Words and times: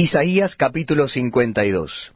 Isaías 0.00 0.56
capítulo 0.56 1.08
52 1.08 2.14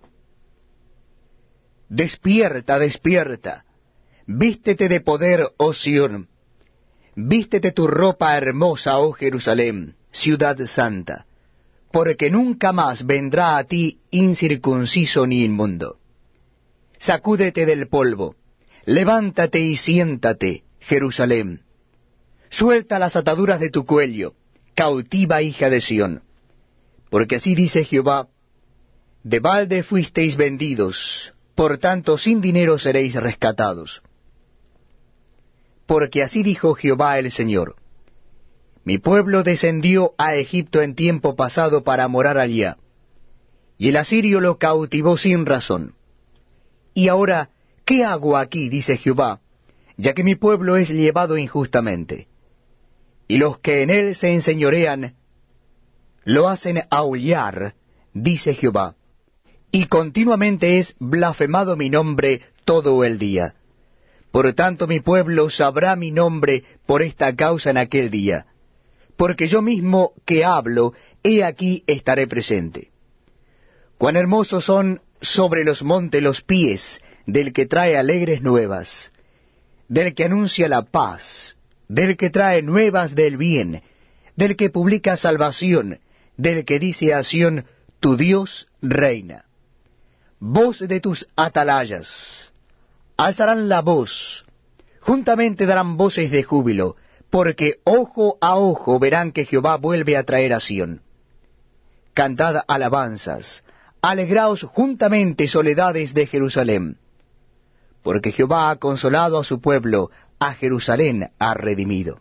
Despierta, 1.91 2.79
despierta, 2.79 3.67
vístete 4.27 4.89
de 4.89 5.01
poder, 5.03 5.51
oh 5.59 5.75
Sión, 5.75 6.31
vístete 7.15 7.73
tu 7.73 7.87
ropa 7.87 8.39
hermosa, 8.39 8.97
oh 8.97 9.13
Jerusalén, 9.13 9.97
ciudad 10.13 10.57
santa, 10.67 11.27
porque 11.93 12.31
nunca 12.31 12.73
más 12.73 13.05
vendrá 13.05 13.59
a 13.59 13.65
ti 13.65 13.99
incircunciso 14.11 15.27
ni 15.27 15.45
inmundo. 15.45 15.99
Sacúdete 16.97 17.67
del 17.67 17.89
polvo, 17.89 18.35
levántate 18.87 19.61
y 19.61 19.77
siéntate, 19.77 20.65
Jerusalén. 20.81 21.61
Suelta 22.49 22.99
las 22.99 23.15
ataduras 23.15 23.61
de 23.61 23.69
tu 23.69 23.85
cuello, 23.85 24.33
cautiva 24.75 25.43
hija 25.43 25.69
de 25.69 25.83
Sión. 25.83 26.23
Porque 27.15 27.37
así 27.37 27.55
dice 27.55 27.85
Jehová, 27.85 28.27
de 29.23 29.39
balde 29.39 29.85
fuisteis 29.85 30.37
vendidos, 30.37 31.33
por 31.55 31.79
tanto 31.79 32.19
sin 32.19 32.41
dinero 32.41 32.77
seréis 32.77 33.15
rescatados. 33.15 34.03
Porque 35.87 36.25
así 36.25 36.43
dijo 36.43 36.75
Jehová 36.75 37.21
el 37.21 37.31
Señor, 37.31 37.77
mi 38.83 38.99
pueblo 38.99 39.45
descendió 39.45 40.15
a 40.19 40.35
Egipto 40.35 40.83
en 40.83 40.97
tiempo 40.97 41.37
pasado 41.37 41.85
para 41.85 42.09
morar 42.09 42.37
allá, 42.37 42.79
y 43.79 43.91
el 43.91 43.97
asirio 43.97 44.41
lo 44.41 44.59
cautivó 44.59 45.17
sin 45.17 45.47
razón. 45.47 45.95
Y 46.95 47.07
ahora, 47.07 47.51
¿qué 47.85 48.03
hago 48.05 48.37
aquí? 48.37 48.69
dice 48.69 48.97
Jehová, 48.97 49.41
ya 49.97 50.15
que 50.15 50.25
mi 50.25 50.35
pueblo 50.35 50.77
es 50.77 50.89
llevado 50.89 51.39
injustamente. 51.39 52.27
Y 53.29 53.37
los 53.37 53.61
que 53.61 53.83
en 53.83 53.91
él 53.91 54.17
se 54.17 54.35
enseñorean, 54.35 55.15
lo 56.25 56.49
hacen 56.49 56.83
aullar, 56.91 57.75
dice 58.13 58.55
Jehová, 58.55 58.97
y 59.71 59.87
continuamente 59.87 60.79
es 60.79 60.95
blasfemado 60.99 61.77
mi 61.77 61.91
nombre 61.91 62.41
todo 62.65 63.05
el 63.05 63.19
día. 63.19 63.55
Por 64.31 64.53
tanto 64.55 64.87
mi 64.87 65.01
pueblo 65.01 65.51
sabrá 65.51 65.97
mi 65.97 66.11
nombre 66.11 66.65
por 66.87 67.03
esta 67.03 67.35
causa 67.35 67.71
en 67.71 67.79
aquel 67.79 68.11
día, 68.11 68.47
porque 69.17 69.49
yo 69.49 69.63
mismo 69.63 70.13
que 70.25 70.45
hablo, 70.45 70.93
he 71.23 71.45
aquí 71.45 71.85
estaré 71.87 72.27
presente. 72.27 72.91
Cuán 73.99 74.17
hermosos 74.17 74.65
son 74.65 75.01
sobre 75.21 75.65
los 75.65 75.83
montes 75.83 76.23
los 76.23 76.43
pies 76.43 77.01
del 77.27 77.53
que 77.53 77.67
trae 77.67 77.97
alegres 77.97 78.43
nuevas, 78.43 79.13
del 79.89 80.15
que 80.15 80.25
anuncia 80.25 80.69
la 80.69 80.83
paz, 80.83 81.57
del 81.89 82.17
que 82.17 82.31
trae 82.31 82.63
nuevas 82.63 83.15
del 83.15 83.37
bien, 83.37 83.83
del 84.37 84.57
que 84.57 84.71
publica 84.71 85.17
salvación, 85.17 86.01
del 86.37 86.65
que 86.65 86.79
dice 86.79 87.15
a 87.15 87.23
Sión, 87.25 87.67
tu 88.01 88.17
Dios 88.17 88.69
reina. 88.83 89.45
Voz 90.41 90.81
de 90.81 91.01
tus 91.01 91.27
atalayas, 91.37 92.53
alzarán 93.17 93.69
la 93.69 93.81
voz, 93.81 94.45
juntamente 95.01 95.67
darán 95.67 95.97
voces 95.97 96.31
de 96.31 96.43
júbilo, 96.43 96.97
porque 97.31 97.81
ojo 97.85 98.37
a 98.41 98.57
ojo 98.57 98.99
verán 98.99 99.33
que 99.33 99.45
Jehová 99.45 99.77
vuelve 99.77 100.17
a 100.17 100.25
traer 100.25 100.53
a 100.53 100.61
Sión. 100.61 101.03
Cantad 102.13 102.63
alabanzas, 102.69 103.65
alegraos 104.03 104.63
juntamente 104.63 105.49
soledades 105.49 106.15
de 106.15 106.27
Jerusalén, 106.27 106.99
porque 108.03 108.33
Jehová 108.33 108.71
ha 108.71 108.77
consolado 108.77 109.39
a 109.39 109.45
su 109.45 109.61
pueblo, 109.61 110.11
a 110.39 110.53
Jerusalén 110.55 111.31
ha 111.39 111.55
redimido. 111.55 112.21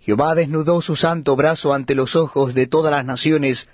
Jehová 0.00 0.34
desnudó 0.34 0.80
su 0.80 0.96
santo 0.96 1.36
brazo 1.36 1.74
ante 1.74 1.94
los 1.94 2.16
ojos 2.16 2.54
de 2.54 2.66
todas 2.66 2.90
las 2.90 3.04
naciones, 3.04 3.68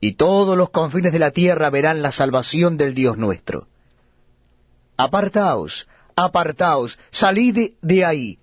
y 0.00 0.12
todos 0.12 0.56
los 0.56 0.70
confines 0.70 1.12
de 1.12 1.18
la 1.18 1.30
tierra 1.30 1.70
verán 1.70 2.02
la 2.02 2.12
salvación 2.12 2.76
del 2.76 2.94
Dios 2.94 3.16
nuestro. 3.16 3.66
Apartaos, 4.96 5.88
apartaos, 6.14 6.98
salid 7.10 7.72
de 7.80 8.04
ahí. 8.04 8.38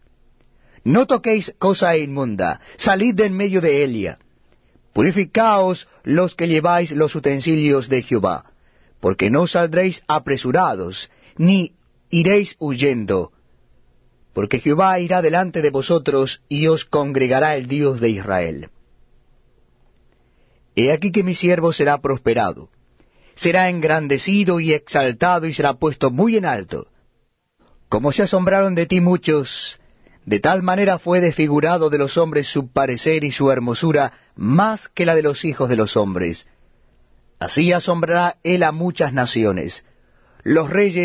No 0.83 1.05
toquéis 1.05 1.53
cosa 1.59 1.95
inmunda, 1.95 2.59
salid 2.77 3.13
de 3.13 3.25
en 3.25 3.37
medio 3.37 3.61
de 3.61 3.83
ella. 3.83 4.17
Purificaos 4.93 5.87
los 6.03 6.33
que 6.33 6.47
lleváis 6.47 6.91
los 6.91 7.13
utensilios 7.15 7.87
de 7.87 8.01
Jehová, 8.01 8.45
porque 8.99 9.29
no 9.29 9.45
saldréis 9.45 10.03
apresurados, 10.07 11.11
ni 11.37 11.73
iréis 12.09 12.55
huyendo, 12.59 13.31
porque 14.33 14.59
Jehová 14.59 14.99
irá 14.99 15.21
delante 15.21 15.61
de 15.61 15.69
vosotros 15.69 16.41
y 16.47 16.67
os 16.67 16.85
congregará 16.85 17.55
el 17.55 17.67
Dios 17.67 17.99
de 17.99 18.09
Israel. 18.09 18.69
He 20.75 20.91
aquí 20.91 21.11
que 21.11 21.23
mi 21.23 21.35
siervo 21.35 21.73
será 21.73 21.99
prosperado, 21.99 22.69
será 23.35 23.69
engrandecido 23.69 24.59
y 24.59 24.73
exaltado 24.73 25.47
y 25.47 25.53
será 25.53 25.73
puesto 25.73 26.11
muy 26.11 26.37
en 26.37 26.45
alto. 26.45 26.87
Como 27.89 28.13
se 28.13 28.23
asombraron 28.23 28.73
de 28.73 28.85
ti 28.85 29.01
muchos, 29.01 29.79
de 30.25 30.39
tal 30.39 30.63
manera 30.63 30.97
fue 30.97 31.19
desfigurado 31.19 31.89
de 31.89 31.97
los 31.97 32.17
hombres 32.17 32.47
su 32.47 32.71
parecer 32.71 33.23
y 33.23 33.31
su 33.31 33.51
hermosura 33.51 34.13
más 34.35 34.87
que 34.87 35.05
la 35.05 35.15
de 35.15 35.23
los 35.23 35.43
hijos 35.43 35.67
de 35.67 35.75
los 35.75 35.97
hombres. 35.97 36.47
Así 37.39 37.73
asombrará 37.73 38.37
él 38.43 38.63
a 38.63 38.71
muchas 38.71 39.13
naciones. 39.13 39.83
Los 40.43 40.69
reyes 40.69 40.95